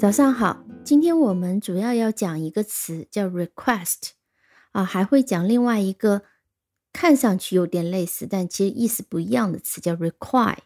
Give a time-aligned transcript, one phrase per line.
[0.00, 4.12] 早上好，今天我们主要要讲一个词叫 request，
[4.72, 6.22] 啊，还会讲另外一个
[6.90, 10.56] 看上去有点类似，但其实意思不一样的词叫 require。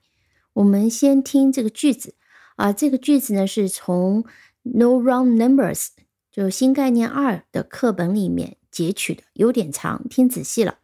[0.52, 2.14] 我们先听这个句子，
[2.54, 4.24] 啊，这个句子呢是从
[4.62, 5.88] No Wrong Numbers
[6.30, 10.78] 就新概念二的课本里面截取的，有点长，听仔细了。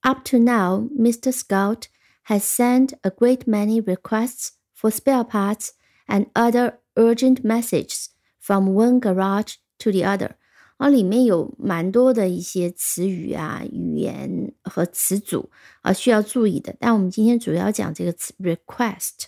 [0.00, 1.32] Up to now, Mr.
[1.32, 1.84] Scout
[2.26, 5.70] has sent a great many requests for spare parts
[6.06, 8.06] and other urgent messages
[8.40, 10.32] from one garage to the other，
[10.76, 15.50] 啊，里面有蛮多的一些词语啊、语言和词组
[15.82, 16.74] 啊需要注意的。
[16.78, 19.26] 但我们今天主要讲这个词 request。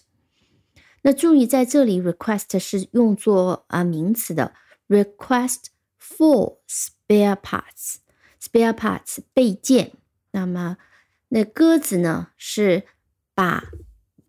[1.03, 4.55] 那注意在这里，request 是用作啊名词的
[4.89, 5.67] ，request
[6.01, 9.93] for spare parts，spare parts 备件。
[10.33, 10.77] 那么
[11.29, 12.85] 那鸽子呢是
[13.35, 13.65] 把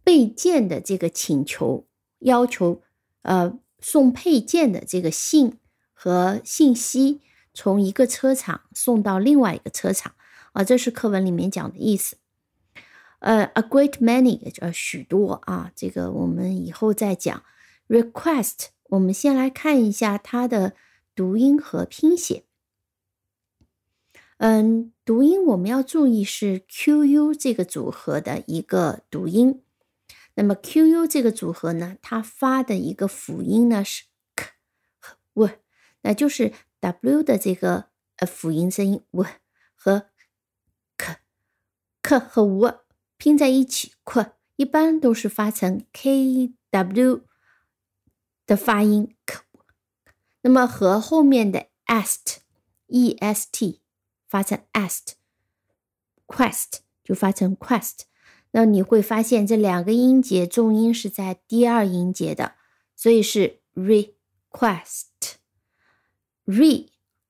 [0.03, 1.87] 备件的这个请求
[2.19, 2.81] 要求。
[3.25, 5.57] 呃，送配件的这个信
[5.93, 7.21] 和信息
[7.55, 10.13] 从一个车厂送到另外一个车厂
[10.53, 12.17] 啊，这是课文里面讲的意思。
[13.19, 17.43] 呃，a great many 呃许多啊，这个我们以后再讲。
[17.87, 20.73] request，我们先来看一下它的
[21.15, 22.43] 读音和拼写。
[24.37, 29.61] 嗯，读音我们要注意是 qu 这个组合的一个读音。
[30.35, 34.03] 那么 Q U 这个组合呢，它发的一个辅音呢是
[34.35, 34.51] k
[34.99, 35.49] 和 w，
[36.01, 39.25] 那就是 W 的这个呃辅音声音 w
[39.73, 40.09] 和
[40.97, 42.81] k，k 和 w
[43.17, 47.21] 拼在一起 q，一般都是发成 K W
[48.45, 49.39] 的发音 k，
[50.41, 52.39] 那么和后面的 est
[52.87, 53.81] E S T
[54.27, 58.01] 发成 est，quest 就发成 quest。
[58.55, 62.53] 那你会发现这两个音节重音是在第二音节的，
[62.95, 64.07] 所以是 request，re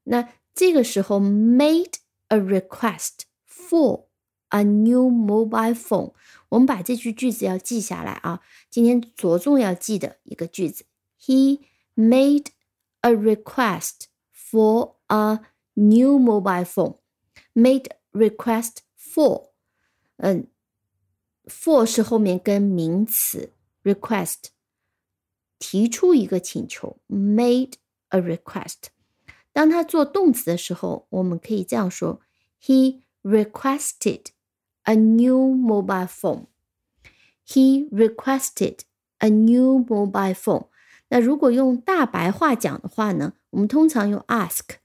[0.07, 1.93] 那这个时候，made
[2.27, 4.05] a request for
[4.49, 6.13] a new mobile phone。
[6.49, 10.85] 我们把这句句子要记下来啊，今天着重要记的一个句子。
[11.19, 11.61] He
[11.95, 12.47] made
[13.01, 15.39] a request for a
[15.73, 16.97] new mobile phone.
[17.55, 19.49] Made request for，
[20.17, 20.47] 嗯，
[21.45, 23.53] for 是后面跟名词
[23.83, 24.45] request
[25.57, 27.73] 提出一个请求，made
[28.09, 28.89] a request。
[29.57, 32.19] 当他做动词的时候，我们可以这样说：
[32.61, 34.27] He requested
[34.83, 36.47] a new mobile phone.
[37.47, 38.79] He requested
[39.19, 40.67] a new mobile phone.
[41.09, 44.77] 那如果用大白话讲的话呢，我们通常用 ask.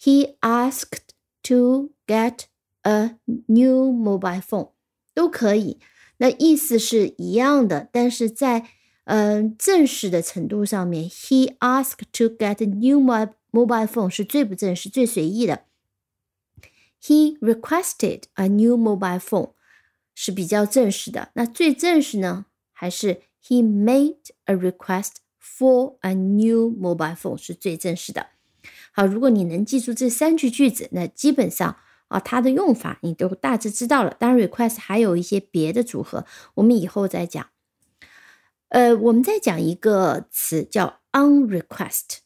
[0.00, 1.10] He asked
[1.42, 2.44] to get
[2.82, 4.70] a new mobile phone，
[5.14, 5.78] 都可以。
[6.18, 8.66] 那意思是一样的，但是在
[9.04, 15.65] 嗯、呃、正式的程度上面，He asked to get a new mobile Mobile phone 是最不正式、最随意的。
[17.01, 19.53] He requested a new mobile phone
[20.13, 21.31] 是比较正式的。
[21.33, 22.45] 那最正式呢？
[22.71, 28.27] 还是 He made a request for a new mobile phone 是最正式的。
[28.91, 31.77] 好，如果你能记住这三句句子，那基本上
[32.07, 34.15] 啊，它的用法你都大致知道了。
[34.19, 36.25] 当然，request 还有一些别的组合，
[36.55, 37.49] 我们以后再讲。
[38.69, 42.20] 呃，我们再讲一个词叫 on request。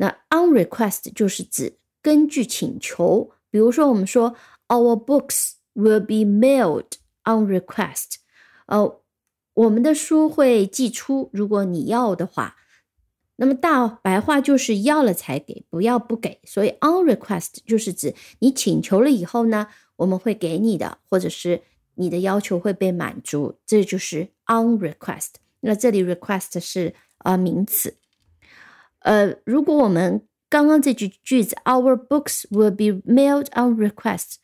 [0.00, 4.34] 那 on request 就是指根据请求，比如说我们说
[4.68, 6.86] our books will be mailed
[7.24, 8.14] on request，
[8.64, 9.02] 呃，
[9.52, 12.56] 我们的书会寄出，如果你要的话。
[13.36, 16.40] 那么大白话就是要了才给，不要不给。
[16.44, 21.62] 所以 on request 就是指你请求了以后呢，我们会给你的，或者是
[21.94, 25.34] 你的要求会被满足，这就是 on request。
[25.60, 27.96] 那这里 request 是呃名词。
[29.00, 34.34] 呃，如果我们刚刚这句句子，Our books will be mailed on request，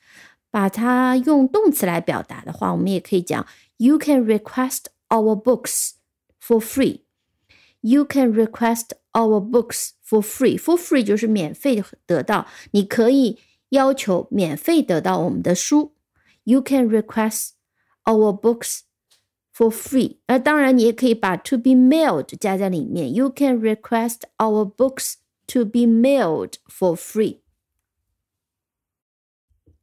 [0.50, 5.92] 把它用动词来表达的话，我们也可以讲 You can request our books
[6.40, 7.00] for free.
[7.80, 10.58] You can request our books for free.
[10.58, 13.38] For free 就是免费得到，你可以
[13.68, 15.92] 要求免费得到我们的书。
[16.44, 17.50] You can request
[18.04, 18.80] our books
[19.55, 20.19] for free。
[20.27, 23.13] 那当然，你也可以把 to be mailed 加在里面。
[23.13, 25.15] You can request our books
[25.47, 27.39] to be mailed for free。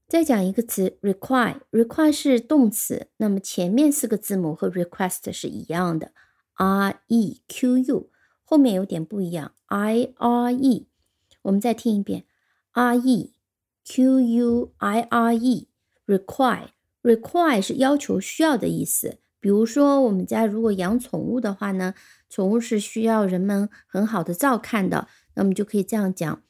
[0.09, 6.13] 再讲一个词，require，require 是动词，那么前面四个字母和 request 是一样的，
[6.55, 8.11] r e q u，
[8.43, 10.89] 后面有点不一样，i r e。
[11.43, 12.25] 我们再听一遍，
[12.73, 13.35] r e
[13.85, 19.19] q u i r e，require，require 是要求、需要的意思。
[19.44, 21.94] 比如说，我们家如果养宠物的话呢，
[22.30, 26.42] 宠物是需要人们很好的照看的，那么就可以这样讲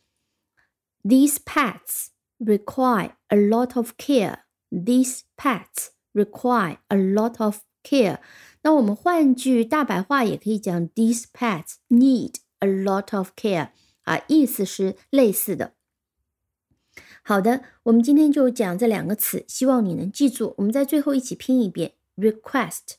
[1.01, 4.42] ：These pets require a lot of care.
[4.69, 8.19] These pets require a lot of care.
[8.62, 13.69] 那我们换句大白话也可以讲：These pets need a lot of care.
[14.04, 15.74] 啊，意思是类似的。
[17.24, 20.54] 好的，我们今天就讲这两个词，希望你能记住。
[20.57, 21.94] 我们在最后一起拼一遍。
[22.17, 22.97] request,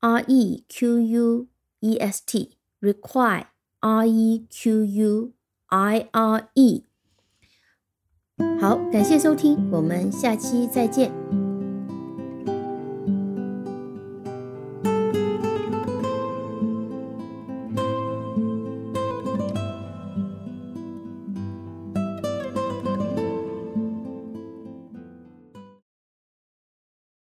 [0.00, 1.48] R E Q U
[1.80, 3.46] E S T, require,
[3.80, 5.32] R E Q U
[5.68, 6.84] I R E。
[8.60, 11.45] 好，感谢收听，我们下期再见。